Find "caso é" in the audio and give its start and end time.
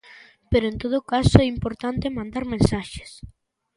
1.13-1.45